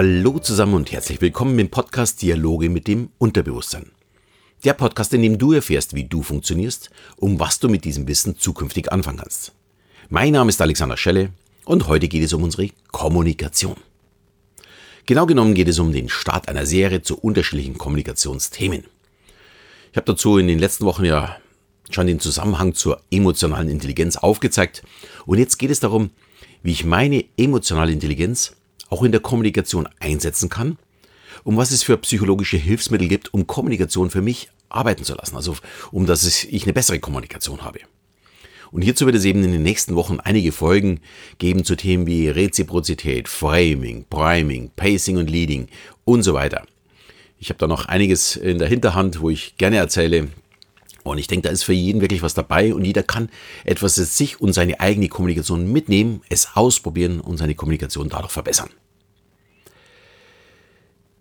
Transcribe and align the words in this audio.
Hallo 0.00 0.38
zusammen 0.38 0.74
und 0.74 0.92
herzlich 0.92 1.20
willkommen 1.20 1.58
im 1.58 1.70
Podcast 1.70 2.22
Dialoge 2.22 2.68
mit 2.68 2.86
dem 2.86 3.08
Unterbewusstsein. 3.18 3.90
Der 4.62 4.74
Podcast, 4.74 5.12
in 5.12 5.22
dem 5.22 5.38
du 5.38 5.52
erfährst, 5.52 5.92
wie 5.96 6.04
du 6.04 6.22
funktionierst, 6.22 6.90
um 7.16 7.40
was 7.40 7.58
du 7.58 7.68
mit 7.68 7.84
diesem 7.84 8.06
Wissen 8.06 8.38
zukünftig 8.38 8.92
anfangen 8.92 9.18
kannst. 9.18 9.54
Mein 10.08 10.34
Name 10.34 10.50
ist 10.50 10.62
Alexander 10.62 10.96
Schelle 10.96 11.30
und 11.64 11.88
heute 11.88 12.06
geht 12.06 12.22
es 12.22 12.32
um 12.32 12.44
unsere 12.44 12.68
Kommunikation. 12.92 13.74
Genau 15.04 15.26
genommen 15.26 15.54
geht 15.54 15.66
es 15.66 15.80
um 15.80 15.90
den 15.90 16.08
Start 16.08 16.48
einer 16.48 16.64
Serie 16.64 17.02
zu 17.02 17.18
unterschiedlichen 17.18 17.76
Kommunikationsthemen. 17.76 18.84
Ich 19.90 19.96
habe 19.96 20.06
dazu 20.06 20.38
in 20.38 20.46
den 20.46 20.60
letzten 20.60 20.84
Wochen 20.84 21.06
ja 21.06 21.38
schon 21.90 22.06
den 22.06 22.20
Zusammenhang 22.20 22.72
zur 22.72 23.00
emotionalen 23.10 23.68
Intelligenz 23.68 24.16
aufgezeigt 24.16 24.84
und 25.26 25.38
jetzt 25.38 25.58
geht 25.58 25.72
es 25.72 25.80
darum, 25.80 26.10
wie 26.62 26.70
ich 26.70 26.84
meine 26.84 27.24
emotionale 27.36 27.90
Intelligenz 27.90 28.52
auch 28.90 29.02
in 29.02 29.12
der 29.12 29.20
Kommunikation 29.20 29.88
einsetzen 30.00 30.48
kann, 30.48 30.78
um 31.44 31.56
was 31.56 31.70
es 31.70 31.82
für 31.82 31.96
psychologische 31.98 32.56
Hilfsmittel 32.56 33.08
gibt, 33.08 33.32
um 33.32 33.46
Kommunikation 33.46 34.10
für 34.10 34.22
mich 34.22 34.50
arbeiten 34.68 35.04
zu 35.04 35.14
lassen, 35.14 35.36
also 35.36 35.56
um 35.92 36.06
dass 36.06 36.24
ich 36.24 36.62
eine 36.64 36.72
bessere 36.72 36.98
Kommunikation 36.98 37.62
habe. 37.62 37.80
Und 38.70 38.82
hierzu 38.82 39.06
wird 39.06 39.16
es 39.16 39.24
eben 39.24 39.42
in 39.44 39.52
den 39.52 39.62
nächsten 39.62 39.94
Wochen 39.94 40.20
einige 40.20 40.52
Folgen 40.52 41.00
geben 41.38 41.64
zu 41.64 41.74
Themen 41.74 42.06
wie 42.06 42.28
Reziprozität, 42.28 43.28
Framing, 43.28 44.04
Priming, 44.10 44.70
Pacing 44.76 45.16
und 45.16 45.30
Leading 45.30 45.68
und 46.04 46.22
so 46.22 46.34
weiter. 46.34 46.64
Ich 47.38 47.48
habe 47.48 47.58
da 47.58 47.66
noch 47.66 47.86
einiges 47.86 48.36
in 48.36 48.58
der 48.58 48.68
Hinterhand, 48.68 49.20
wo 49.20 49.30
ich 49.30 49.56
gerne 49.56 49.76
erzähle. 49.76 50.28
Und 51.10 51.18
ich 51.18 51.26
denke, 51.26 51.48
da 51.48 51.52
ist 51.52 51.64
für 51.64 51.72
jeden 51.72 52.00
wirklich 52.00 52.22
was 52.22 52.34
dabei 52.34 52.74
und 52.74 52.84
jeder 52.84 53.02
kann 53.02 53.30
etwas 53.64 53.94
sich 53.96 54.40
und 54.40 54.52
seine 54.52 54.80
eigene 54.80 55.08
Kommunikation 55.08 55.70
mitnehmen, 55.70 56.22
es 56.28 56.48
ausprobieren 56.54 57.20
und 57.20 57.36
seine 57.36 57.54
Kommunikation 57.54 58.08
dadurch 58.08 58.32
verbessern. 58.32 58.70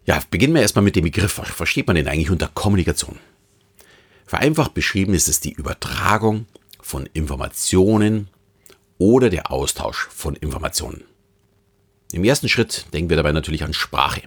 Ja, 0.06 0.22
beginnen 0.31 0.53
wir 0.53 0.61
erstmal 0.61 0.86
mit 0.86 0.95
dem 0.95 1.03
Begriff. 1.03 1.38
Was 1.38 1.50
versteht 1.50 1.88
man 1.88 1.98
denn 1.98 2.08
eigentlich 2.08 2.30
unter 2.30 2.48
Kommunikation? 2.48 3.20
Vereinfacht 4.26 4.73
beschrieben 4.73 5.14
ist 5.14 5.28
es 5.28 5.39
die 5.39 5.53
Übertragung 5.53 6.45
von 6.81 7.08
Informationen 7.14 8.30
oder 8.98 9.30
der 9.30 9.52
Austausch 9.52 10.08
von 10.09 10.36
Informationen. 10.36 11.04
Im 12.11 12.23
ersten 12.23 12.48
Schritt 12.48 12.86
denken 12.94 13.09
wir 13.09 13.17
dabei 13.17 13.33
natürlich 13.33 13.64
an 13.64 13.73
Sprache. 13.73 14.23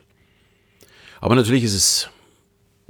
Aber 1.21 1.35
natürlich 1.35 1.65
ist 1.65 1.75
es, 1.75 2.11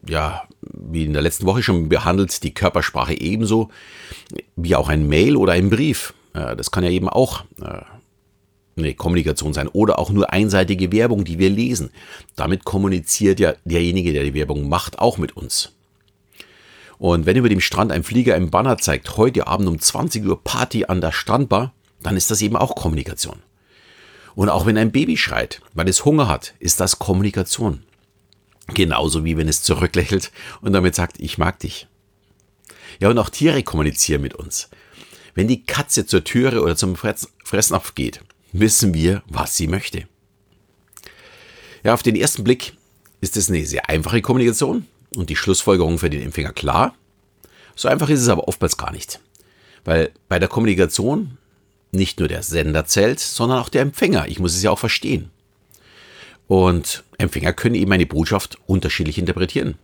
ja, 0.06 0.48
wie 0.62 1.05
in 1.05 1.12
der 1.12 1.22
letzten 1.22 1.47
Woche 1.47 1.62
schon 1.62 1.89
behandelt, 1.89 2.42
die 2.42 2.55
Körpersprache 2.55 3.19
ebenso 3.19 3.70
wie 4.56 4.77
auch 4.77 4.89
ein 4.89 5.08
Mail 5.08 5.36
oder 5.36 5.53
ein 5.53 5.70
Brief. 5.70 6.14
Äh, 6.34 6.56
das 6.56 6.70
kann 6.70 6.84
ja 6.84 6.91
eben 6.91 7.08
auch 7.08 7.44
äh, 7.61 7.83
eine 8.77 8.94
Kommunikation 8.94 9.53
sein 9.53 9.69
oder 9.69 9.98
auch 9.98 10.11
nur 10.11 10.33
einseitige 10.33 10.92
Werbung, 10.92 11.25
die 11.25 11.38
wir 11.38 11.50
lesen. 11.50 11.91
Damit 12.36 12.64
kommuniziert 12.64 13.41
ja 13.41 13.55
derjenige, 13.64 14.12
der 14.12 14.25
die 14.25 14.34
Werbung 14.34 14.69
macht, 14.69 14.98
auch 14.98 15.19
mit 15.19 15.36
uns. 15.36 15.72
Und 16.98 17.25
wenn 17.25 17.36
über 17.36 17.48
dem 17.48 17.61
Strand 17.61 17.92
ein 17.92 18.03
Flieger 18.03 18.36
im 18.36 18.50
Banner 18.50 18.77
zeigt, 18.77 19.16
heute 19.16 19.47
Abend 19.47 19.69
um 19.69 19.78
20 19.78 20.27
Uhr 20.27 20.44
Party 20.44 20.84
an 20.84 21.00
der 21.00 21.12
Strandbar, 21.12 21.72
dann 22.03 22.16
ist 22.16 22.31
das 22.31 22.42
eben 22.42 22.56
auch 22.56 22.75
Kommunikation. 22.75 23.38
Und 24.34 24.48
auch 24.48 24.66
wenn 24.66 24.77
ein 24.77 24.92
Baby 24.92 25.16
schreit, 25.16 25.61
weil 25.75 25.88
es 25.88 26.05
Hunger 26.05 26.28
hat, 26.28 26.55
ist 26.58 26.81
das 26.81 26.98
Kommunikation. 26.98 27.83
Genauso 28.74 29.24
wie 29.24 29.36
wenn 29.36 29.48
es 29.48 29.62
zurücklächelt 29.62 30.32
und 30.60 30.72
damit 30.72 30.94
sagt, 30.94 31.20
ich 31.20 31.38
mag 31.38 31.58
dich. 31.58 31.86
Ja, 33.00 33.08
und 33.08 33.18
auch 33.18 33.30
Tiere 33.30 33.62
kommunizieren 33.62 34.22
mit 34.22 34.34
uns. 34.34 34.68
Wenn 35.34 35.48
die 35.48 35.64
Katze 35.64 36.06
zur 36.06 36.24
Türe 36.24 36.62
oder 36.62 36.76
zum 36.76 36.96
Fressnapf 36.96 37.94
geht, 37.94 38.20
wissen 38.52 38.94
wir, 38.94 39.22
was 39.28 39.56
sie 39.56 39.69
möchte. 39.69 40.06
Ja, 41.82 41.94
auf 41.94 42.03
den 42.03 42.16
ersten 42.16 42.44
Blick 42.44 42.75
ist 43.20 43.36
es 43.36 43.48
eine 43.48 43.64
sehr 43.64 43.88
einfache 43.88 44.22
Kommunikation 44.22 44.86
und 45.14 45.30
die 45.30 45.36
Schlussfolgerung 45.36 45.98
für 45.98 46.10
den 46.10 46.22
Empfänger 46.22 46.53
klar. 46.53 46.94
So 47.75 47.88
einfach 47.88 48.09
ist 48.10 48.20
es 48.20 48.28
aber 48.28 48.48
oftmals 48.48 48.76
gar 48.76 48.92
nicht. 48.92 49.20
Weil 49.84 50.12
bei 50.28 50.38
der 50.38 50.48
Kommunikation 50.48 51.38
nicht 51.92 52.19
nur 52.19 52.28
der 52.28 52.42
Sender 52.42 52.84
zählt, 52.84 53.19
sondern 53.19 53.59
auch 53.59 53.69
der 53.69 53.82
Empfänger. 53.82 54.28
Ich 54.28 54.38
muss 54.38 54.54
es 54.54 54.62
ja 54.62 54.70
auch 54.70 54.78
verstehen. 54.78 55.30
Und 56.50 57.05
Empfänger 57.16 57.53
können 57.53 57.77
eben 57.77 57.93
eine 57.93 58.06
Botschaft 58.06 58.59
unterschiedlich 58.66 59.19
interpretieren. 59.19 59.77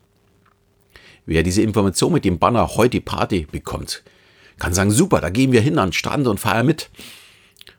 Wer 1.25 1.45
diese 1.45 1.63
Information 1.63 2.13
mit 2.13 2.25
dem 2.25 2.41
Banner 2.41 2.75
heute 2.75 3.01
Party 3.01 3.47
bekommt, 3.49 4.03
kann 4.59 4.75
sagen, 4.75 4.91
super, 4.91 5.21
da 5.21 5.31
gehen 5.31 5.53
wir 5.53 5.61
hin 5.61 5.79
an 5.79 5.91
den 5.91 5.93
Strand 5.93 6.27
und 6.27 6.41
feiern 6.41 6.67
mit. 6.67 6.91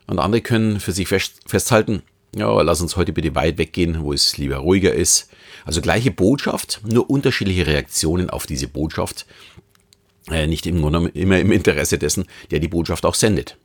Und 0.06 0.18
andere 0.18 0.40
können 0.40 0.80
für 0.80 0.92
sich 0.92 1.06
festhalten, 1.06 2.02
ja, 2.34 2.62
lass 2.62 2.80
uns 2.80 2.96
heute 2.96 3.12
bitte 3.12 3.34
weit 3.34 3.58
weggehen, 3.58 4.00
wo 4.00 4.14
es 4.14 4.38
lieber 4.38 4.56
ruhiger 4.56 4.94
ist. 4.94 5.28
Also 5.66 5.82
gleiche 5.82 6.10
Botschaft, 6.10 6.80
nur 6.82 7.10
unterschiedliche 7.10 7.66
Reaktionen 7.66 8.30
auf 8.30 8.46
diese 8.46 8.68
Botschaft. 8.68 9.26
Äh, 10.30 10.46
nicht 10.46 10.66
im 10.66 10.80
Grunde 10.80 11.10
immer 11.12 11.38
im 11.38 11.52
Interesse 11.52 11.98
dessen, 11.98 12.24
der 12.50 12.60
die 12.60 12.68
Botschaft 12.68 13.04
auch 13.04 13.14
sendet. 13.14 13.58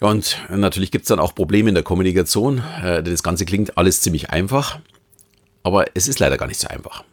Und 0.00 0.38
natürlich 0.48 0.90
gibt 0.90 1.04
es 1.04 1.08
dann 1.08 1.18
auch 1.18 1.34
Probleme 1.34 1.70
in 1.70 1.74
der 1.74 1.84
Kommunikation. 1.84 2.62
Äh, 2.82 3.02
das 3.02 3.22
Ganze 3.22 3.44
klingt 3.44 3.76
alles 3.76 4.00
ziemlich 4.00 4.30
einfach, 4.30 4.78
aber 5.62 5.86
es 5.94 6.08
ist 6.08 6.20
leider 6.20 6.36
gar 6.36 6.46
nicht 6.46 6.60
so 6.60 6.68
einfach. 6.68 7.04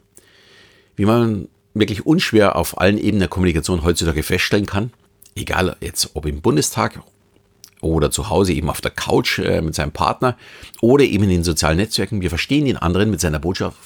Wie 0.95 1.05
man 1.05 1.47
wirklich 1.73 2.05
unschwer 2.05 2.55
auf 2.55 2.79
allen 2.79 2.97
Ebenen 2.97 3.19
der 3.19 3.27
Kommunikation 3.27 3.83
heutzutage 3.83 4.23
feststellen 4.23 4.65
kann, 4.65 4.91
egal 5.35 5.75
jetzt 5.81 6.11
ob 6.13 6.25
im 6.25 6.41
Bundestag 6.41 7.01
oder 7.81 8.11
zu 8.11 8.29
Hause 8.29 8.53
eben 8.53 8.69
auf 8.69 8.81
der 8.81 8.91
Couch 8.91 9.39
äh, 9.39 9.61
mit 9.61 9.75
seinem 9.75 9.91
Partner 9.91 10.37
oder 10.81 11.03
eben 11.03 11.25
in 11.25 11.29
den 11.29 11.43
sozialen 11.43 11.77
Netzwerken, 11.77 12.21
wir 12.21 12.29
verstehen 12.29 12.65
den 12.65 12.77
anderen 12.77 13.09
mit 13.09 13.19
seiner 13.19 13.39
Botschaft 13.39 13.77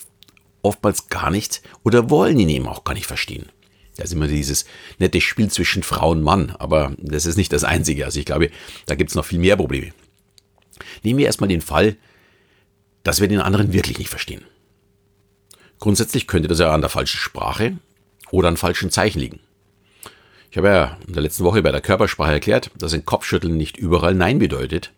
oftmals 0.61 1.07
gar 1.07 1.31
nicht 1.31 1.61
oder 1.83 2.09
wollen 2.09 2.39
ihn 2.39 2.49
eben 2.49 2.67
auch 2.67 2.83
gar 2.83 2.93
nicht 2.93 3.07
verstehen. 3.07 3.45
Da 3.99 4.05
ist 4.05 4.13
immer 4.13 4.27
dieses 4.27 4.63
nette 4.97 5.19
Spiel 5.19 5.51
zwischen 5.51 5.83
Frau 5.83 6.11
und 6.11 6.23
Mann, 6.23 6.55
aber 6.57 6.93
das 6.99 7.25
ist 7.25 7.35
nicht 7.35 7.51
das 7.51 7.65
Einzige. 7.65 8.05
Also 8.05 8.17
ich 8.17 8.25
glaube, 8.25 8.49
da 8.85 8.95
gibt 8.95 9.09
es 9.09 9.15
noch 9.15 9.25
viel 9.25 9.39
mehr 9.39 9.57
Probleme. 9.57 9.91
Nehmen 11.03 11.19
wir 11.19 11.25
erstmal 11.25 11.49
den 11.49 11.59
Fall, 11.59 11.97
dass 13.03 13.19
wir 13.19 13.27
den 13.27 13.41
anderen 13.41 13.73
wirklich 13.73 13.99
nicht 13.99 14.07
verstehen. 14.07 14.45
Grundsätzlich 15.79 16.27
könnte 16.27 16.47
das 16.47 16.59
ja 16.59 16.73
an 16.73 16.79
der 16.79 16.89
falschen 16.89 17.17
Sprache 17.17 17.77
oder 18.31 18.47
an 18.47 18.55
falschen 18.55 18.89
Zeichen 18.89 19.19
liegen. 19.19 19.41
Ich 20.49 20.57
habe 20.57 20.69
ja 20.69 20.97
in 21.05 21.11
der 21.11 21.23
letzten 21.23 21.43
Woche 21.43 21.61
bei 21.61 21.73
der 21.73 21.81
Körpersprache 21.81 22.31
erklärt, 22.31 22.71
dass 22.77 22.93
ein 22.93 23.05
Kopfschütteln 23.05 23.57
nicht 23.57 23.75
überall 23.75 24.15
Nein 24.15 24.39
bedeutet 24.39 24.93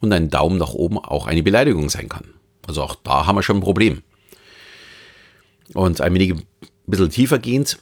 und 0.00 0.14
ein 0.14 0.30
Daumen 0.30 0.56
nach 0.56 0.72
oben 0.72 0.96
auch 0.96 1.26
eine 1.26 1.42
Beleidigung 1.42 1.90
sein 1.90 2.08
kann. 2.08 2.32
Also 2.66 2.82
auch 2.82 2.94
da 2.94 3.26
haben 3.26 3.36
wir 3.36 3.42
schon 3.42 3.58
ein 3.58 3.62
Problem. 3.62 4.02
Und 5.74 6.00
ein 6.00 6.14
wenig 6.14 6.32
ein 6.32 6.42
bisschen 6.86 7.10
tiefer 7.10 7.38
gehend 7.38 7.78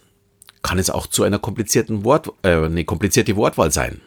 kann 0.64 0.78
es 0.78 0.90
auch 0.90 1.06
zu 1.06 1.22
einer 1.22 1.38
komplizierten 1.38 2.04
Wort, 2.04 2.32
äh, 2.42 2.56
eine 2.56 2.84
komplizierte 2.84 3.36
Wortwahl 3.36 3.70
sein. 3.70 4.00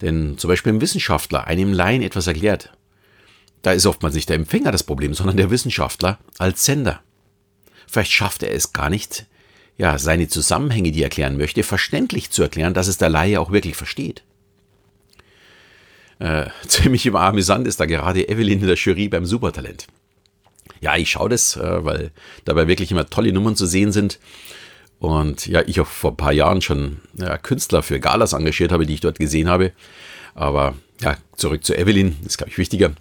Denn 0.00 0.38
zum 0.38 0.48
Beispiel 0.48 0.72
ein 0.72 0.80
Wissenschaftler 0.80 1.46
einem 1.46 1.72
Laien 1.72 2.00
etwas 2.00 2.28
erklärt. 2.28 2.72
Da 3.60 3.72
ist 3.72 3.84
oftmals 3.84 4.14
nicht 4.14 4.28
der 4.28 4.36
Empfänger 4.36 4.72
das 4.72 4.84
Problem, 4.84 5.14
sondern 5.14 5.36
der 5.36 5.50
Wissenschaftler 5.50 6.18
als 6.38 6.64
Sender. 6.64 7.00
Vielleicht 7.88 8.12
schafft 8.12 8.44
er 8.44 8.54
es 8.54 8.72
gar 8.72 8.88
nicht, 8.88 9.26
ja, 9.76 9.98
seine 9.98 10.28
Zusammenhänge, 10.28 10.92
die 10.92 11.00
er 11.00 11.06
erklären 11.06 11.36
möchte, 11.36 11.64
verständlich 11.64 12.30
zu 12.30 12.42
erklären, 12.42 12.72
dass 12.72 12.86
es 12.86 12.98
der 12.98 13.08
Laie 13.10 13.40
auch 13.40 13.50
wirklich 13.50 13.76
versteht. 13.76 14.22
Äh, 16.20 16.46
ziemlich 16.68 17.04
im 17.04 17.16
amüsant 17.16 17.66
ist 17.66 17.80
da 17.80 17.86
gerade 17.86 18.28
Evelyn 18.28 18.60
in 18.60 18.66
der 18.68 18.76
Jury 18.76 19.08
beim 19.08 19.26
Supertalent. 19.26 19.88
Ja, 20.80 20.96
ich 20.96 21.10
schaue 21.10 21.30
das, 21.30 21.56
äh, 21.56 21.84
weil 21.84 22.12
dabei 22.44 22.68
wirklich 22.68 22.92
immer 22.92 23.10
tolle 23.10 23.32
Nummern 23.32 23.56
zu 23.56 23.66
sehen 23.66 23.90
sind. 23.90 24.20
Und 25.02 25.48
ja, 25.48 25.62
ich 25.66 25.80
auch 25.80 25.88
vor 25.88 26.12
ein 26.12 26.16
paar 26.16 26.32
Jahren 26.32 26.60
schon 26.60 26.98
ja, 27.14 27.36
Künstler 27.36 27.82
für 27.82 27.98
Galas 27.98 28.34
engagiert 28.34 28.70
habe, 28.70 28.86
die 28.86 28.94
ich 28.94 29.00
dort 29.00 29.18
gesehen 29.18 29.48
habe. 29.48 29.72
Aber 30.32 30.76
ja, 31.00 31.16
zurück 31.34 31.64
zu 31.64 31.76
Evelyn, 31.76 32.14
das 32.22 32.34
ist, 32.34 32.38
glaube 32.38 32.50
ich, 32.50 32.58
wichtiger. 32.58 32.92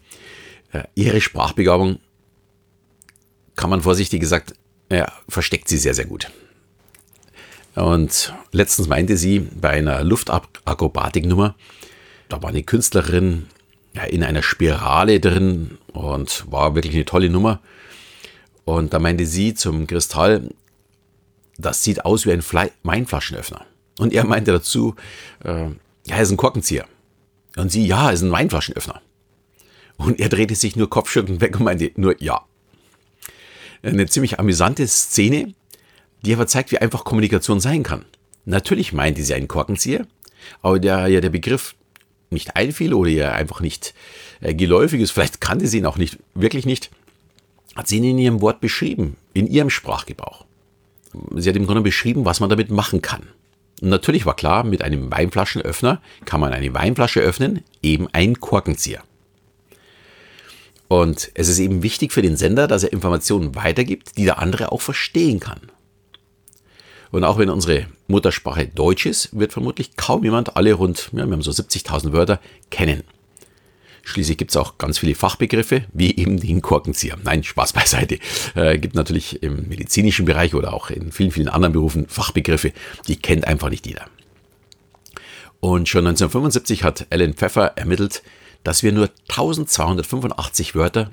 Äh, 0.71 0.85
ihre 0.95 1.21
Sprachbegabung 1.21 1.99
kann 3.55 3.69
man 3.69 3.81
vorsichtig 3.81 4.19
gesagt, 4.19 4.55
ja, 4.89 5.11
versteckt 5.29 5.67
sie 5.67 5.77
sehr, 5.77 5.93
sehr 5.93 6.05
gut. 6.05 6.31
Und 7.75 8.33
letztens 8.51 8.87
meinte 8.87 9.15
sie 9.15 9.39
bei 9.39 9.69
einer 9.69 10.03
Luftakrobatiknummer, 10.03 11.53
da 12.29 12.41
war 12.41 12.49
eine 12.49 12.63
Künstlerin 12.63 13.45
ja, 13.93 14.05
in 14.05 14.23
einer 14.23 14.41
Spirale 14.41 15.19
drin 15.19 15.77
und 15.93 16.45
war 16.49 16.73
wirklich 16.73 16.95
eine 16.95 17.05
tolle 17.05 17.29
Nummer. 17.29 17.59
Und 18.65 18.91
da 18.91 18.97
meinte 18.97 19.27
sie 19.27 19.53
zum 19.53 19.85
Kristall, 19.85 20.49
das 21.65 21.83
sieht 21.83 22.05
aus 22.05 22.25
wie 22.25 22.31
ein 22.31 22.43
Weinflaschenöffner. 22.83 23.65
Und 23.99 24.13
er 24.13 24.25
meinte 24.25 24.51
dazu, 24.51 24.95
äh, 25.43 25.65
ja, 26.07 26.15
er 26.15 26.21
ist 26.21 26.31
ein 26.31 26.37
Korkenzieher. 26.37 26.85
Und 27.57 27.71
sie, 27.71 27.85
ja, 27.85 28.07
er 28.07 28.13
ist 28.13 28.21
ein 28.21 28.31
Weinflaschenöffner. 28.31 29.01
Und 29.97 30.19
er 30.19 30.29
drehte 30.29 30.55
sich 30.55 30.75
nur 30.75 30.89
kopfschüttelnd 30.89 31.41
weg 31.41 31.59
und 31.59 31.65
meinte 31.65 31.91
nur 31.95 32.21
ja. 32.21 32.41
Eine 33.83 34.07
ziemlich 34.07 34.39
amüsante 34.39 34.87
Szene, 34.87 35.53
die 36.23 36.33
aber 36.33 36.47
zeigt, 36.47 36.71
wie 36.71 36.77
einfach 36.77 37.03
Kommunikation 37.03 37.59
sein 37.59 37.83
kann. 37.83 38.05
Natürlich 38.45 38.93
meinte 38.93 39.23
sie 39.23 39.33
einen 39.33 39.47
Korkenzieher, 39.47 40.07
aber 40.61 40.79
der, 40.79 41.07
ja, 41.07 41.21
der 41.21 41.29
Begriff 41.29 41.75
nicht 42.31 42.55
einfiel 42.55 42.93
oder 42.93 43.09
ihr 43.09 43.33
einfach 43.33 43.59
nicht 43.59 43.93
äh, 44.39 44.53
geläufig 44.53 45.01
ist, 45.01 45.11
vielleicht 45.11 45.41
kannte 45.41 45.67
sie 45.67 45.79
ihn 45.79 45.85
auch 45.85 45.97
nicht, 45.97 46.17
wirklich 46.33 46.65
nicht, 46.65 46.89
hat 47.75 47.87
sie 47.87 47.97
ihn 47.97 48.03
in 48.03 48.17
ihrem 48.17 48.41
Wort 48.41 48.61
beschrieben, 48.61 49.17
in 49.33 49.47
ihrem 49.47 49.69
Sprachgebrauch. 49.69 50.45
Sie 51.35 51.49
hat 51.49 51.55
im 51.55 51.65
Grunde 51.65 51.81
beschrieben, 51.81 52.25
was 52.25 52.39
man 52.39 52.49
damit 52.49 52.69
machen 52.69 53.01
kann. 53.01 53.23
Und 53.81 53.89
natürlich 53.89 54.25
war 54.25 54.35
klar, 54.35 54.63
mit 54.63 54.83
einem 54.83 55.11
Weinflaschenöffner 55.11 56.01
kann 56.25 56.39
man 56.39 56.53
eine 56.53 56.73
Weinflasche 56.73 57.19
öffnen, 57.19 57.63
eben 57.81 58.07
ein 58.13 58.39
Korkenzieher. 58.39 59.03
Und 60.87 61.31
es 61.35 61.47
ist 61.47 61.59
eben 61.59 61.83
wichtig 61.83 62.11
für 62.11 62.21
den 62.21 62.35
Sender, 62.35 62.67
dass 62.67 62.83
er 62.83 62.91
Informationen 62.91 63.55
weitergibt, 63.55 64.17
die 64.17 64.25
der 64.25 64.39
andere 64.39 64.71
auch 64.71 64.81
verstehen 64.81 65.39
kann. 65.39 65.61
Und 67.11 67.23
auch 67.23 67.37
wenn 67.37 67.49
unsere 67.49 67.87
Muttersprache 68.07 68.67
Deutsch 68.67 69.05
ist, 69.05 69.37
wird 69.37 69.53
vermutlich 69.53 69.95
kaum 69.95 70.23
jemand 70.23 70.55
alle 70.55 70.73
rund, 70.73 71.09
ja, 71.13 71.25
wir 71.25 71.33
haben 71.33 71.41
so 71.41 71.51
70.000 71.51 72.13
Wörter, 72.13 72.39
kennen. 72.69 73.03
Schließlich 74.03 74.37
gibt 74.37 74.51
es 74.51 74.57
auch 74.57 74.77
ganz 74.77 74.97
viele 74.97 75.15
Fachbegriffe, 75.15 75.85
wie 75.93 76.15
eben 76.15 76.39
den 76.39 76.61
Korkenzieher. 76.61 77.17
Nein, 77.23 77.43
Spaß 77.43 77.73
beiseite. 77.73 78.19
Äh, 78.55 78.79
gibt 78.79 78.95
natürlich 78.95 79.43
im 79.43 79.67
medizinischen 79.69 80.25
Bereich 80.25 80.55
oder 80.55 80.73
auch 80.73 80.89
in 80.89 81.11
vielen, 81.11 81.31
vielen 81.31 81.47
anderen 81.47 81.73
Berufen 81.73 82.07
Fachbegriffe, 82.07 82.73
die 83.07 83.17
kennt 83.17 83.47
einfach 83.47 83.69
nicht 83.69 83.85
jeder. 83.85 84.05
Und 85.59 85.87
schon 85.87 86.07
1975 86.07 86.83
hat 86.83 87.05
Alan 87.11 87.35
Pfeffer 87.35 87.77
ermittelt, 87.77 88.23
dass 88.63 88.81
wir 88.83 88.91
nur 88.91 89.09
1285 89.29 90.75
Wörter 90.75 91.11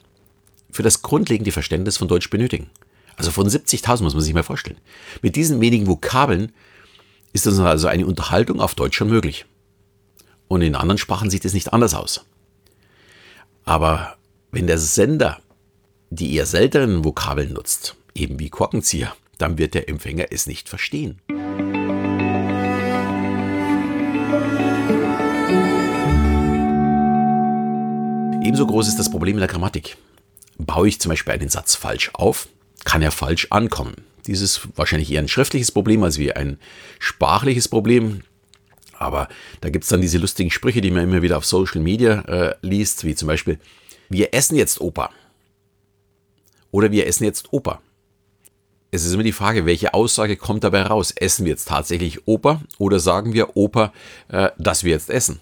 für 0.71 0.83
das 0.83 1.03
grundlegende 1.03 1.53
Verständnis 1.53 1.99
von 1.99 2.09
Deutsch 2.09 2.31
benötigen. 2.31 2.71
Also 3.17 3.31
von 3.31 3.49
70.000 3.49 4.03
muss 4.03 4.15
man 4.15 4.23
sich 4.23 4.33
mal 4.33 4.43
vorstellen. 4.43 4.79
Mit 5.23 5.37
diesen 5.37 5.61
wenigen 5.61 5.87
Vokabeln 5.87 6.53
ist 7.33 7.47
uns 7.47 7.59
also 7.59 7.89
eine 7.89 8.07
Unterhaltung 8.07 8.61
auf 8.61 8.75
Deutsch 8.75 8.97
schon 8.97 9.11
möglich. 9.11 9.45
Und 10.47 10.63
in 10.63 10.75
anderen 10.75 10.99
Sprachen 10.99 11.29
sieht 11.29 11.45
es 11.45 11.53
nicht 11.53 11.73
anders 11.73 11.95
aus. 11.95 12.25
Aber 13.69 14.17
wenn 14.51 14.67
der 14.67 14.79
Sender 14.79 15.43
die 16.09 16.35
eher 16.35 16.47
seltenen 16.47 17.05
Vokabeln 17.05 17.53
nutzt, 17.53 17.97
eben 18.15 18.39
wie 18.39 18.49
Korkenzieher, 18.49 19.15
dann 19.37 19.59
wird 19.59 19.75
der 19.75 19.91
Empfänger 19.91 20.29
es 20.31 20.47
nicht 20.47 20.71
verstehen. 20.71 21.21
Ebenso 28.43 28.67
groß 28.67 28.89
ist 28.89 28.99
das 28.99 29.11
Problem 29.11 29.35
in 29.35 29.41
der 29.41 29.49
Grammatik. 29.49 29.99
Baue 30.57 30.89
ich 30.89 30.99
zum 30.99 31.11
Beispiel 31.11 31.35
einen 31.35 31.51
Satz 31.51 31.75
falsch 31.75 32.09
auf, 32.15 32.49
kann 32.85 33.03
er 33.03 33.11
falsch 33.11 33.49
ankommen. 33.51 33.97
Dies 34.27 34.41
ist 34.41 34.67
wahrscheinlich 34.77 35.13
eher 35.13 35.21
ein 35.21 35.29
schriftliches 35.29 35.73
Problem 35.73 36.03
als 36.03 36.17
wie 36.17 36.33
ein 36.33 36.59
sprachliches 36.99 37.69
Problem. 37.69 38.23
Aber 38.99 39.29
da 39.61 39.71
gibt 39.71 39.85
es 39.85 39.91
dann 39.91 40.01
diese 40.01 40.19
lustigen 40.19 40.51
Sprüche, 40.51 40.81
die 40.81 40.91
man 40.91 41.05
immer 41.05 41.23
wieder 41.23 41.37
auf 41.37 41.47
Social 41.47 41.81
Media 41.81 42.21
äh, 42.23 42.55
liest, 42.63 43.05
wie 43.05 43.15
zum 43.15 43.29
Beispiel, 43.29 43.59
wir 44.09 44.35
essen 44.35 44.57
jetzt 44.57 44.81
Opa. 44.81 45.11
Oder 46.71 46.91
wir 46.91 47.07
essen 47.07 47.25
jetzt 47.25 47.53
Opa. 47.53 47.81
Es 48.91 49.05
ist 49.05 49.13
immer 49.13 49.23
die 49.23 49.33
Frage, 49.33 49.67
welche 49.67 49.93
Aussage 49.95 50.37
kommt 50.37 50.65
dabei 50.65 50.83
raus? 50.83 51.11
Essen 51.11 51.45
wir 51.45 51.51
jetzt 51.51 51.69
tatsächlich 51.69 52.27
Opa 52.27 52.63
oder 52.79 52.99
sagen 52.99 53.35
wir 53.35 53.57
Opa, 53.57 53.93
äh, 54.29 54.51
dass 54.59 54.83
wir 54.83 54.93
jetzt 54.93 55.11
essen? 55.11 55.41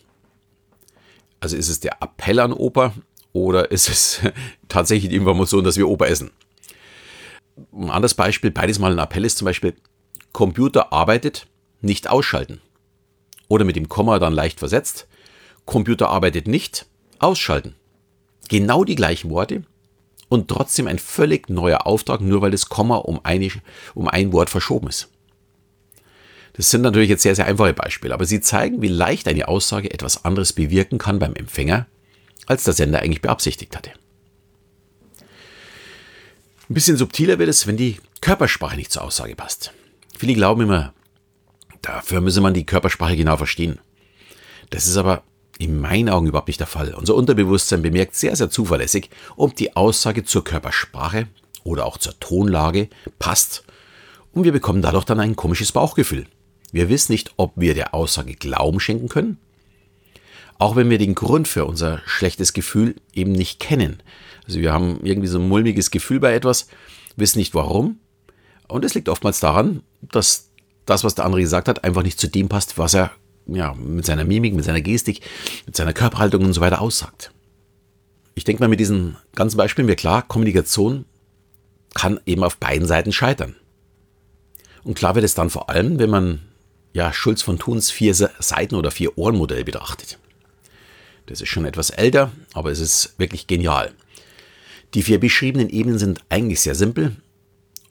Also 1.39 1.57
ist 1.57 1.69
es 1.69 1.81
der 1.81 2.03
Appell 2.03 2.41
an 2.41 2.53
Opa 2.53 2.93
oder 3.33 3.71
ist 3.71 3.89
es 3.89 4.21
tatsächlich 4.69 5.11
die 5.11 5.17
Information, 5.17 5.65
dass 5.65 5.77
wir 5.77 5.89
Opa 5.89 6.07
essen? 6.07 6.31
Ein 7.73 7.91
anderes 7.91 8.15
Beispiel, 8.15 8.51
beides 8.51 8.79
mal 8.79 8.93
ein 8.93 8.99
Appell 8.99 9.25
ist 9.25 9.39
zum 9.39 9.47
Beispiel, 9.47 9.75
Computer 10.33 10.93
arbeitet, 10.93 11.47
nicht 11.81 12.11
ausschalten. 12.11 12.61
Oder 13.49 13.65
mit 13.65 13.77
dem 13.77 13.89
Komma 13.89 14.19
dann 14.19 14.33
leicht 14.33 14.59
versetzt, 14.59 15.07
Computer 15.65 16.09
arbeitet 16.09 16.49
nicht, 16.49 16.87
ausschalten. 17.19 17.75
Genau 18.49 18.85
die 18.85 18.95
gleichen 18.95 19.31
Worte 19.31 19.65
und 20.29 20.49
trotzdem 20.49 20.87
ein 20.87 20.99
völlig 20.99 21.49
neuer 21.49 21.87
Auftrag, 21.87 22.21
nur 22.21 22.43
weil 22.43 22.51
das 22.51 22.69
Komma 22.69 22.97
um, 22.97 23.21
eine, 23.25 23.51
um 23.95 24.09
ein 24.09 24.33
Wort 24.33 24.51
verschoben 24.51 24.89
ist. 24.89 25.09
Das 26.55 26.71
sind 26.71 26.81
natürlich 26.81 27.11
jetzt 27.11 27.23
sehr, 27.23 27.35
sehr 27.35 27.47
einfache 27.47 27.75
Beispiele, 27.75 28.15
aber 28.15 28.25
sie 28.25 28.41
zeigen, 28.41 28.81
wie 28.81 28.89
leicht 28.89 29.29
eine 29.29 29.47
Aussage 29.47 29.93
etwas 29.93 30.25
anderes 30.25 30.53
bewirken 30.53 30.99
kann 30.99 31.19
beim 31.19 31.35
Empfänger, 31.35 31.87
als 32.47 32.65
der 32.65 32.73
Sender 32.73 33.01
eigentlich 33.01 33.21
beabsichtigt 33.21 33.77
hatte. 33.77 33.91
Ein 36.69 36.75
bisschen 36.75 36.97
subtiler 36.97 37.39
wird 37.39 37.49
es, 37.49 37.67
wenn 37.67 37.77
die 37.77 37.99
Körpersprache 38.21 38.77
nicht 38.77 38.91
zur 38.91 39.05
Aussage 39.05 39.37
passt. 39.37 39.73
Viele 40.19 40.35
glauben 40.35 40.63
immer, 40.63 40.95
dafür 41.87 42.21
müsse 42.21 42.41
man 42.41 42.55
die 42.55 42.67
Körpersprache 42.67 43.17
genau 43.17 43.37
verstehen. 43.37 43.79
Das 44.71 44.87
ist 44.87 44.97
aber 44.97 45.23
in 45.59 45.81
meinen 45.81 46.09
Augen 46.09 46.27
überhaupt 46.27 46.49
nicht 46.49 46.61
der 46.61 46.67
Fall. 46.67 46.95
Unser 46.95 47.15
Unterbewusstsein 47.15 47.83
bemerkt 47.83 48.15
sehr, 48.15 48.37
sehr 48.37 48.51
zuverlässig, 48.51 49.11
ob 49.37 49.57
die 49.57 49.75
Aussage 49.77 50.25
zur 50.25 50.45
Körpersprache 50.45 51.29
oder 51.65 51.87
auch 51.87 51.99
zur 51.99 52.19
Tonlage 52.21 52.89
passt. 53.19 53.65
Und 54.33 54.45
wir 54.45 54.53
bekommen 54.53 54.83
dadurch 54.83 55.05
dann 55.05 55.21
ein 55.21 55.37
komisches 55.37 55.73
Bauchgefühl. 55.73 56.27
Wir 56.73 56.89
wissen 56.89 57.13
nicht, 57.13 57.33
ob 57.37 57.53
wir 57.57 57.75
der 57.75 57.95
Aussage 57.95 58.35
Glauben 58.35 58.81
schenken 58.81 59.09
können, 59.09 59.39
auch 60.59 60.77
wenn 60.77 60.91
wir 60.91 60.99
den 60.99 61.15
Grund 61.15 61.49
für 61.49 61.65
unser 61.65 62.03
schlechtes 62.05 62.53
Gefühl 62.53 62.97
eben 63.15 63.33
nicht 63.33 63.61
kennen. 63.61 64.03
Also 64.47 64.61
wir 64.61 64.73
haben 64.73 65.01
irgendwie 65.05 65.29
so 65.29 65.39
ein 65.39 65.49
mulmiges 65.49 65.91
Gefühl 65.91 66.21
bei 66.21 66.35
etwas, 66.35 66.69
wissen 67.17 67.39
nicht 67.39 67.55
warum. 67.55 67.99
Und 68.69 68.85
es 68.85 68.95
liegt 68.95 69.09
oftmals 69.09 69.41
daran, 69.41 69.83
dass 70.03 70.51
das, 70.87 71.05
was 71.05 71.15
der 71.15 71.25
andere 71.25 71.43
gesagt 71.43 71.69
hat, 71.69 71.85
einfach 71.85 72.03
nicht 72.03 72.19
zu 72.19 72.29
dem 72.29 72.49
passt, 72.49 72.79
was 72.79 72.95
er 72.95 73.11
ja, 73.47 73.75
mit 73.75 74.07
seiner 74.07 74.25
Mimik, 74.25 74.55
mit 74.55 74.65
seiner 74.65 74.81
Gestik, 74.81 75.21
mit 75.67 75.77
seiner 75.77 75.93
Körperhaltung 75.93 76.45
und 76.45 76.53
so 76.53 76.61
weiter 76.61 76.81
aussagt. 76.81 77.33
Ich 78.35 78.45
denke 78.45 78.63
mal, 78.63 78.69
mit 78.69 78.81
diesen 78.81 79.17
ganzen 79.35 79.57
Beispielen 79.57 79.89
wird 79.89 80.01
klar, 80.01 80.23
Kommunikation 80.23 81.05
kann 81.95 82.21
eben 82.27 82.45
auf 82.45 82.59
beiden 82.59 82.87
Seiten 82.87 83.13
scheitern. 83.13 83.57
Und 84.85 84.95
klar 84.95 85.15
wird 85.15 85.25
es 85.25 85.35
dann 85.35 85.51
vor 85.51 85.71
allem, 85.71 85.99
wenn 85.99 86.11
man 86.11 86.41
ja, 86.93 87.13
Schulz 87.13 87.43
von 87.43 87.59
Thuns 87.59 87.91
vier 87.91 88.15
Seiten 88.15 88.75
oder 88.75 88.91
vier 88.91 89.17
Ohren 89.19 89.37
Modell 89.37 89.65
betrachtet. 89.65 90.19
Das 91.27 91.41
ist 91.41 91.49
schon 91.49 91.65
etwas 91.65 91.91
älter, 91.91 92.31
aber 92.55 92.71
es 92.71 92.79
ist 92.79 93.15
wirklich 93.19 93.47
genial. 93.47 93.93
Die 94.95 95.03
vier 95.03 95.19
beschriebenen 95.19 95.69
Ebenen 95.69 95.99
sind 95.99 96.21
eigentlich 96.29 96.61
sehr 96.61 96.75
simpel 96.75 97.17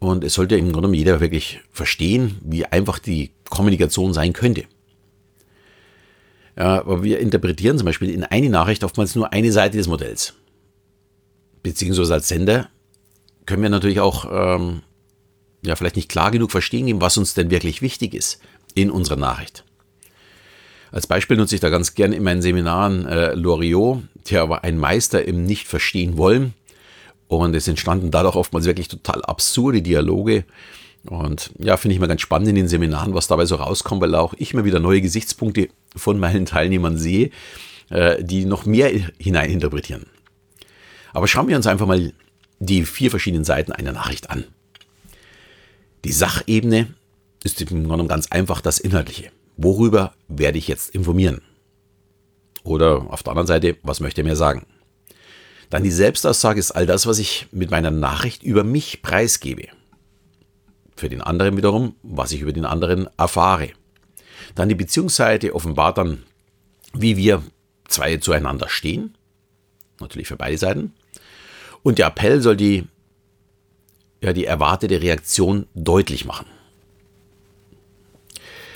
und 0.07 0.24
es 0.24 0.34
sollte 0.34 0.57
im 0.57 0.72
Grunde 0.72 0.98
jeder 0.98 1.19
wirklich 1.19 1.60
verstehen, 1.72 2.38
wie 2.42 2.66
einfach 2.66 3.00
die 3.00 3.31
Kommunikation 3.50 4.14
sein 4.14 4.33
könnte. 4.33 4.66
Ja, 6.57 6.80
aber 6.80 7.04
wir 7.04 7.19
interpretieren 7.19 7.78
zum 7.78 7.85
Beispiel 7.85 8.09
in 8.09 8.24
eine 8.24 8.50
Nachricht 8.50 8.83
oftmals 8.83 9.16
nur 9.16 9.33
eine 9.33 9.52
Seite 9.52 9.78
des 9.78 9.88
Modells. 9.88 10.33
Beziehungsweise 11.64 12.14
als 12.14 12.28
Sender 12.28 12.69
können 13.45 13.64
wir 13.64 13.69
natürlich 13.69 14.00
auch 14.00 14.26
ähm, 14.31 14.81
ja, 15.64 15.76
vielleicht 15.76 15.95
nicht 15.95 16.09
klar 16.09 16.31
genug 16.31 16.52
verstehen, 16.52 17.02
was 17.02 17.18
uns 17.18 17.33
denn 17.33 17.52
wirklich 17.52 17.81
wichtig 17.81 18.14
ist 18.14 18.40
in 18.74 18.90
unserer 18.92 19.18
Nachricht. 19.18 19.66
Als 20.92 21.07
Beispiel 21.07 21.35
nutze 21.35 21.56
ich 21.56 21.62
da 21.62 21.69
ganz 21.69 21.94
gern 21.94 22.14
in 22.14 22.24
meinen 22.24 22.42
Seminaren 22.42 23.06
äh, 23.06 23.33
Loriot, 23.33 24.04
der 24.30 24.50
war 24.50 24.64
ein 24.64 24.78
Meister 24.78 25.26
im 25.26 25.44
Nicht-Verstehen 25.44 26.18
wollen. 26.18 26.54
Und 27.28 27.56
es 27.56 27.68
entstanden 27.68 28.12
dadurch 28.12 28.36
oftmals 28.36 28.66
wirklich 28.66 28.88
total 28.88 29.22
absurde 29.24 29.82
Dialoge. 29.82 30.46
Und 31.06 31.52
ja, 31.60 31.78
finde 31.78 31.94
ich 31.94 32.00
mal 32.00 32.08
ganz 32.08 32.22
spannend 32.22 32.50
in 32.50 32.56
den 32.56 32.68
Seminaren, 32.68 33.14
was 33.14 33.28
dabei 33.28 33.46
so 33.46 33.56
rauskommt, 33.56 34.02
weil 34.02 34.16
auch 34.16 34.34
ich 34.38 34.54
immer 34.54 34.66
wieder 34.66 34.80
neue 34.80 35.02
Gesichtspunkte 35.02 35.70
von 35.96 36.20
meinen 36.20 36.46
Teilnehmern 36.46 36.98
sehe, 36.98 37.30
äh, 37.90 38.24
die 38.24 38.46
noch 38.46 38.66
mehr 38.66 38.92
hineininterpretieren. 39.18 40.08
Aber 41.14 41.28
schauen 41.28 41.48
wir 41.48 41.56
uns 41.56 41.68
einfach 41.68 41.88
mal 41.88 42.14
die 42.60 42.86
vier 42.86 43.10
verschiedenen 43.10 43.46
Seiten 43.46 43.72
einer 43.72 43.92
Nachricht 43.92 44.30
an. 44.30 44.46
Die 46.04 46.12
Sachebene 46.12 46.88
ist 47.44 47.62
im 47.62 47.88
Grunde 47.88 48.08
ganz 48.08 48.28
einfach 48.32 48.62
das 48.62 48.80
Inhaltliche. 48.80 49.32
Worüber 49.58 50.14
werde 50.28 50.58
ich 50.58 50.68
jetzt 50.68 50.94
informieren? 50.94 51.42
Oder 52.64 53.12
auf 53.12 53.24
der 53.24 53.32
anderen 53.32 53.48
Seite, 53.48 53.78
was 53.84 54.00
möchte 54.00 54.22
er 54.22 54.26
mir 54.26 54.36
sagen? 54.36 54.66
Dann 55.69 55.84
die 55.84 55.92
Selbstaussage 55.92 56.60
ist 56.60 56.72
all 56.72 56.86
das, 56.86 57.06
was 57.06 57.19
ich 57.19 57.48
mit 57.52 57.72
meiner 57.72 57.92
Nachricht 57.92 58.44
über 58.44 58.64
mich 58.64 59.02
preisgebe. 59.02 59.68
Für 60.95 61.10
den 61.10 61.22
anderen 61.22 61.57
wiederum, 61.57 61.95
was 62.04 62.31
ich 62.31 62.42
über 62.42 62.54
den 62.54 62.66
anderen 62.66 63.10
erfahre. 63.18 63.69
Dann 64.56 64.69
die 64.69 64.76
Beziehungsseite 64.76 65.54
offenbart 65.54 65.98
dann, 65.98 66.24
wie 66.94 67.18
wir 67.18 67.44
zwei 67.88 68.18
zueinander 68.18 68.69
stehen. 68.69 69.18
Natürlich 70.00 70.28
für 70.28 70.38
beide 70.38 70.57
Seiten. 70.57 70.94
Und 71.84 71.98
der 71.98 72.07
Appell 72.07 72.42
soll 72.42 72.56
die, 72.56 72.88
ja, 74.22 74.34
die 74.34 74.45
erwartete 74.45 75.02
Reaktion 75.02 75.68
deutlich 75.74 76.26
machen 76.26 76.45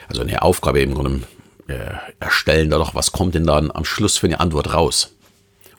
also 0.10 0.24
eine 0.24 0.41
Aufgabe 0.41 0.81
im 0.81 0.96
Grunde 0.96 1.22
äh, 1.67 1.91
erstellen, 2.19 2.69
da 2.69 2.77
doch, 2.77 2.96
was 2.96 3.12
kommt 3.12 3.36
denn 3.36 3.46
dann 3.46 3.72
am 3.72 3.86
Schluss 3.86 4.17
für 4.17 4.27
eine 4.27 4.39
Antwort 4.39 4.74
raus? 4.74 5.15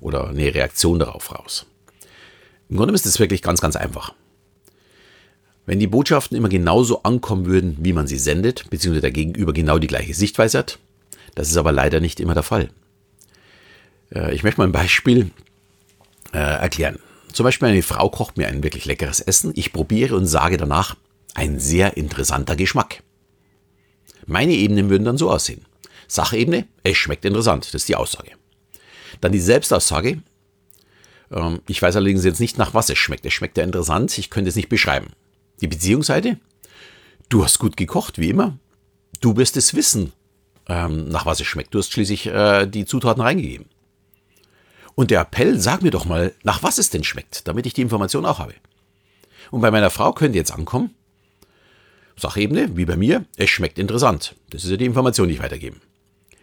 Oder 0.01 0.29
eine 0.29 0.55
Reaktion 0.55 0.99
darauf 0.99 1.33
raus. 1.33 1.67
Im 2.69 2.77
Grunde 2.77 2.95
ist 2.95 3.07
es 3.07 3.19
wirklich 3.19 3.43
ganz, 3.43 3.61
ganz 3.61 3.77
einfach. 3.77 4.15
Wenn 5.67 5.79
die 5.79 5.87
Botschaften 5.87 6.37
immer 6.37 6.49
genauso 6.49 7.03
ankommen 7.03 7.47
würden, 7.47 7.77
wie 7.81 7.93
man 7.93 8.07
sie 8.07 8.19
sendet, 8.19 8.69
beziehungsweise 8.71 9.03
der 9.03 9.11
Gegenüber 9.13 9.53
genau 9.53 9.79
die 9.79 9.87
gleiche 9.87 10.15
Sichtweise 10.15 10.59
hat, 10.59 10.79
das 11.35 11.49
ist 11.49 11.57
aber 11.57 11.73
leider 11.73 12.01
nicht 12.01 12.21
immer 12.21 12.35
der 12.35 12.43
Fall. 12.43 12.71
Äh, 14.15 14.35
ich 14.35 14.43
möchte 14.43 14.61
mal 14.61 14.67
ein 14.67 14.73
Beispiel 14.73 15.31
äh, 16.33 16.39
erklären. 16.39 16.99
Zum 17.33 17.45
Beispiel 17.45 17.69
eine 17.69 17.83
Frau 17.83 18.09
kocht 18.09 18.37
mir 18.37 18.49
ein 18.49 18.63
wirklich 18.63 18.85
leckeres 18.85 19.21
Essen. 19.21 19.53
Ich 19.55 19.73
probiere 19.73 20.17
und 20.17 20.27
sage 20.27 20.57
danach, 20.57 20.97
ein 21.35 21.61
sehr 21.61 21.97
interessanter 21.97 22.57
Geschmack. 22.57 23.03
Meine 24.27 24.53
Ebenen 24.53 24.91
würden 24.91 25.05
dann 25.05 25.19
so 25.19 25.31
aussehen. 25.31 25.65
Sachebene, 26.09 26.67
es 26.83 26.97
schmeckt 26.97 27.25
interessant, 27.25 27.67
das 27.67 27.83
ist 27.83 27.89
die 27.89 27.97
Aussage. 27.97 28.33
Dann 29.21 29.33
die 29.33 29.41
Selbstaussage, 29.41 30.23
ähm, 31.31 31.61
ich 31.69 31.81
weiß 31.81 31.97
allerdings 31.97 32.25
jetzt 32.25 32.41
nicht, 32.41 32.59
nach 32.59 32.75
was 32.75 32.91
es 32.91 32.99
schmeckt. 32.99 33.27
Es 33.27 33.33
schmeckt 33.33 33.57
ja 33.57 33.65
interessant, 33.65 34.17
ich 34.19 34.31
könnte 34.31 34.49
es 34.49 34.57
nicht 34.57 34.69
beschreiben. 34.69 35.09
Die 35.61 35.69
Beziehungsseite, 35.69 36.39
du 37.29 37.45
hast 37.45 37.59
gut 37.59 37.77
gekocht, 37.77 38.19
wie 38.19 38.31
immer. 38.31 38.59
Du 39.21 39.37
wirst 39.37 39.57
es 39.57 39.75
wissen, 39.75 40.13
ähm, 40.69 41.09
nach 41.09 41.27
was 41.27 41.41
es 41.41 41.47
schmeckt. 41.47 41.75
Du 41.75 41.79
hast 41.79 41.93
schließlich 41.93 42.27
äh, 42.27 42.67
die 42.67 42.87
Zutaten 42.87 43.23
reingegeben. 43.23 43.67
Und 44.95 45.11
der 45.11 45.21
Appell, 45.21 45.59
sag 45.59 45.83
mir 45.83 45.91
doch 45.91 46.05
mal, 46.05 46.35
nach 46.43 46.63
was 46.63 46.79
es 46.79 46.91
denn 46.91 47.05
schmeckt, 47.05 47.47
damit 47.49 47.67
ich 47.67 47.75
die 47.75 47.83
Information 47.83 48.27
auch 48.27 48.39
habe. 48.39 48.55
Und 49.51 49.61
bei 49.61 49.71
meiner 49.71 49.91
Frau 49.91 50.13
könnte 50.13 50.39
jetzt 50.39 50.53
ankommen, 50.53 50.95
Sachebene, 52.17 52.77
wie 52.77 52.85
bei 52.85 52.97
mir, 52.97 53.25
es 53.37 53.49
schmeckt 53.49 53.79
interessant. 53.79 54.35
Das 54.51 54.65
ist 54.65 54.71
ja 54.71 54.77
die 54.77 54.85
Information, 54.85 55.29
die 55.29 55.35
ich 55.35 55.43
weitergebe. 55.43 55.77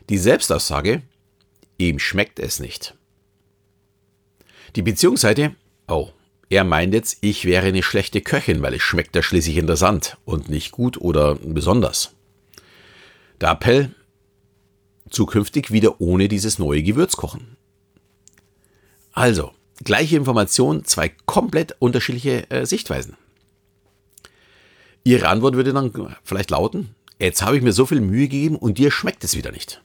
Die 0.10 0.18
Selbstaussage, 0.18 1.04
ihm 1.78 2.00
schmeckt 2.00 2.40
es 2.40 2.60
nicht. 2.60 2.96
Die 4.76 4.82
Beziehungsseite, 4.82 5.56
oh, 5.88 6.10
er 6.50 6.64
meint 6.64 6.94
jetzt, 6.94 7.18
ich 7.22 7.46
wäre 7.46 7.68
eine 7.68 7.84
schlechte 7.84 8.22
Köchin, 8.22 8.62
weil 8.62 8.74
es 8.74 8.82
schmeckt 8.82 9.16
ja 9.16 9.22
schließlich 9.22 9.58
interessant 9.58 10.18
und 10.26 10.50
nicht 10.50 10.72
gut 10.72 10.98
oder 11.00 11.36
besonders. 11.36 12.14
Der 13.42 13.52
Appell, 13.52 13.94
zukünftig 15.10 15.72
wieder 15.72 16.00
ohne 16.00 16.28
dieses 16.28 16.60
neue 16.60 16.84
Gewürz 16.84 17.16
kochen. 17.16 17.58
Also, 19.12 19.52
gleiche 19.84 20.16
Information, 20.16 20.86
zwei 20.86 21.10
komplett 21.26 21.76
unterschiedliche 21.80 22.50
äh, 22.50 22.66
Sichtweisen. 22.66 23.18
Ihre 25.04 25.30
Antwort 25.30 25.56
würde 25.56 25.74
dann 25.74 26.16
vielleicht 26.24 26.52
lauten, 26.52 26.94
jetzt 27.20 27.42
habe 27.42 27.58
ich 27.58 27.64
mir 27.64 27.72
so 27.72 27.86
viel 27.86 28.02
Mühe 28.02 28.28
gegeben 28.28 28.58
und 28.58 28.78
dir 28.78 28.92
schmeckt 28.92 29.24
es 29.24 29.36
wieder 29.36 29.52
nicht. 29.52 29.82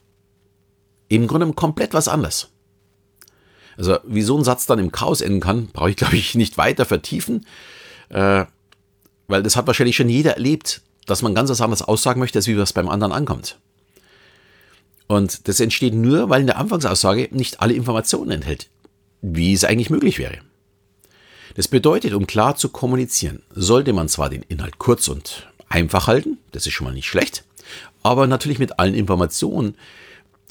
Im 1.12 1.26
Grunde 1.26 1.52
komplett 1.52 1.92
was 1.92 2.08
anderes. 2.08 2.48
Also 3.76 3.98
wie 4.04 4.22
so 4.22 4.38
ein 4.38 4.44
Satz 4.44 4.64
dann 4.64 4.78
im 4.78 4.92
Chaos 4.92 5.20
enden 5.20 5.40
kann, 5.40 5.66
brauche 5.66 5.90
ich, 5.90 5.96
glaube 5.98 6.16
ich, 6.16 6.34
nicht 6.34 6.56
weiter 6.56 6.86
vertiefen, 6.86 7.44
äh, 8.08 8.46
weil 9.28 9.42
das 9.42 9.54
hat 9.54 9.66
wahrscheinlich 9.66 9.96
schon 9.96 10.08
jeder 10.08 10.32
erlebt, 10.32 10.80
dass 11.04 11.20
man 11.20 11.34
ganz 11.34 11.50
was 11.50 11.60
anderes 11.60 11.82
aussagen 11.82 12.18
möchte, 12.18 12.38
als 12.38 12.46
wie 12.46 12.56
was 12.56 12.72
beim 12.72 12.88
anderen 12.88 13.12
ankommt. 13.12 13.58
Und 15.06 15.48
das 15.48 15.60
entsteht 15.60 15.92
nur, 15.92 16.30
weil 16.30 16.40
in 16.40 16.46
der 16.46 16.56
Anfangsaussage 16.56 17.28
nicht 17.30 17.60
alle 17.60 17.74
Informationen 17.74 18.30
enthält, 18.30 18.70
wie 19.20 19.52
es 19.52 19.64
eigentlich 19.64 19.90
möglich 19.90 20.18
wäre. 20.18 20.38
Das 21.56 21.68
bedeutet, 21.68 22.14
um 22.14 22.26
klar 22.26 22.56
zu 22.56 22.70
kommunizieren, 22.70 23.42
sollte 23.50 23.92
man 23.92 24.08
zwar 24.08 24.30
den 24.30 24.44
Inhalt 24.44 24.78
kurz 24.78 25.08
und 25.08 25.52
einfach 25.68 26.06
halten, 26.06 26.38
das 26.52 26.66
ist 26.66 26.72
schon 26.72 26.86
mal 26.86 26.94
nicht 26.94 27.08
schlecht, 27.08 27.44
aber 28.02 28.26
natürlich 28.26 28.58
mit 28.58 28.78
allen 28.78 28.94
Informationen, 28.94 29.76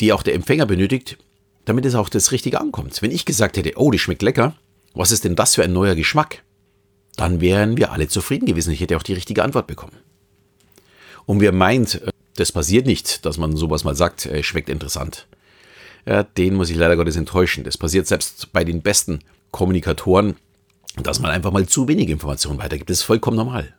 die 0.01 0.12
auch 0.12 0.24
der 0.24 0.34
Empfänger 0.36 0.65
benötigt, 0.65 1.17
damit 1.65 1.86
es 1.86 1.96
auch 1.96 2.10
das 2.10 2.31
Richtige 2.31 2.60
ankommt. 2.60 3.01
Wenn 3.01 3.12
ich 3.12 3.25
gesagt 3.25 3.55
hätte, 3.58 3.74
oh, 3.75 3.91
die 3.91 4.00
schmeckt 4.00 4.22
lecker, 4.22 4.55
was 4.93 5.12
ist 5.12 5.24
denn 5.24 5.36
das 5.36 5.55
für 5.55 5.63
ein 5.63 5.74
neuer 5.74 5.96
Geschmack? 5.96 6.43
Dann 7.15 7.39
wären 7.39 7.77
wir 7.77 7.91
alle 7.91 8.08
zufrieden 8.08 8.46
gewesen. 8.46 8.74
Ich 8.74 8.81
hätte 8.81 8.98
auch 8.98 9.03
die 9.03 9.13
richtige 9.13 9.43
Antwort 9.43 9.67
bekommen. 9.67 9.98
Und 11.25 11.39
wer 11.39 11.51
meint, 11.51 12.01
äh, 12.01 12.10
das 12.36 12.51
passiert 12.51 12.86
nicht, 12.86 13.25
dass 13.25 13.38
man 13.38 13.55
sowas 13.55 13.84
mal 13.84 13.96
sagt, 13.96 14.25
äh, 14.25 14.43
schmeckt 14.43 14.70
interessant, 14.70 15.27
ja, 16.05 16.24
den 16.24 16.55
muss 16.55 16.70
ich 16.70 16.77
leider 16.77 16.96
Gottes 16.96 17.15
enttäuschen. 17.15 17.63
Das 17.63 17.77
passiert 17.77 18.08
selbst 18.08 18.51
bei 18.51 18.63
den 18.63 18.81
besten 18.81 19.20
Kommunikatoren, 19.51 20.36
dass 20.96 21.20
man 21.20 21.31
einfach 21.31 21.51
mal 21.51 21.67
zu 21.67 21.88
wenig 21.88 22.10
Informationen 22.10 22.60
weitergibt. 22.60 22.89
Das 22.89 23.00
ist 23.00 23.03
vollkommen 23.03 23.38
normal. 23.38 23.75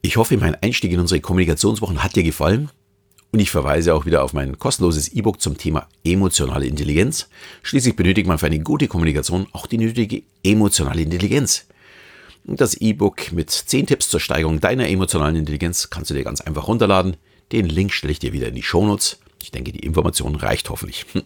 Ich 0.00 0.16
hoffe, 0.16 0.36
mein 0.38 0.54
Einstieg 0.54 0.92
in 0.92 1.00
unsere 1.00 1.20
Kommunikationswochen 1.20 2.02
hat 2.02 2.16
dir 2.16 2.22
gefallen. 2.22 2.70
Und 3.32 3.38
ich 3.38 3.50
verweise 3.50 3.94
auch 3.94 4.06
wieder 4.06 4.24
auf 4.24 4.32
mein 4.32 4.58
kostenloses 4.58 5.08
E-Book 5.08 5.40
zum 5.40 5.56
Thema 5.56 5.88
emotionale 6.04 6.66
Intelligenz. 6.66 7.28
Schließlich 7.62 7.94
benötigt 7.94 8.26
man 8.26 8.38
für 8.38 8.46
eine 8.46 8.58
gute 8.58 8.88
Kommunikation 8.88 9.46
auch 9.52 9.66
die 9.66 9.78
nötige 9.78 10.22
emotionale 10.42 11.02
Intelligenz. 11.02 11.66
Das 12.44 12.74
E-Book 12.74 13.30
mit 13.32 13.50
10 13.50 13.86
Tipps 13.86 14.08
zur 14.08 14.18
Steigerung 14.18 14.60
deiner 14.60 14.88
emotionalen 14.88 15.36
Intelligenz 15.36 15.90
kannst 15.90 16.10
du 16.10 16.14
dir 16.14 16.24
ganz 16.24 16.40
einfach 16.40 16.66
runterladen. 16.66 17.16
Den 17.52 17.66
Link 17.66 17.92
stelle 17.92 18.12
ich 18.12 18.18
dir 18.18 18.32
wieder 18.32 18.48
in 18.48 18.54
die 18.54 18.62
Shownotes. 18.62 19.18
Ich 19.42 19.52
denke, 19.52 19.72
die 19.72 19.80
Information 19.80 20.34
reicht 20.34 20.70
hoffentlich. 20.70 21.06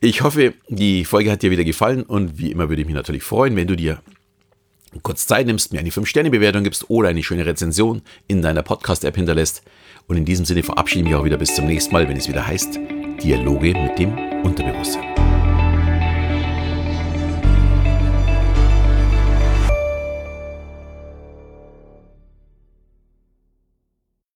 Ich 0.00 0.20
hoffe, 0.20 0.52
die 0.68 1.04
Folge 1.06 1.30
hat 1.30 1.42
dir 1.42 1.50
wieder 1.50 1.64
gefallen 1.64 2.02
und 2.02 2.38
wie 2.38 2.50
immer 2.50 2.68
würde 2.68 2.82
ich 2.82 2.86
mich 2.86 2.94
natürlich 2.94 3.22
freuen, 3.22 3.56
wenn 3.56 3.66
du 3.66 3.74
dir 3.74 4.02
kurz 5.02 5.26
Zeit 5.26 5.46
nimmst, 5.46 5.72
mir 5.72 5.78
eine 5.78 5.90
5-Sterne-Bewertung 5.90 6.62
gibst 6.62 6.90
oder 6.90 7.08
eine 7.08 7.22
schöne 7.22 7.46
Rezension 7.46 8.02
in 8.28 8.42
deiner 8.42 8.62
Podcast-App 8.62 9.16
hinterlässt. 9.16 9.62
Und 10.06 10.16
in 10.16 10.24
diesem 10.24 10.44
Sinne 10.44 10.62
verabschiede 10.62 11.00
ich 11.00 11.10
mich 11.10 11.14
auch 11.14 11.24
wieder 11.24 11.38
bis 11.38 11.54
zum 11.54 11.66
nächsten 11.66 11.92
Mal, 11.92 12.08
wenn 12.08 12.16
es 12.16 12.28
wieder 12.28 12.46
heißt 12.46 12.78
Dialoge 13.22 13.74
mit 13.74 13.98
dem 13.98 14.12
Unterbewusstsein. 14.42 15.13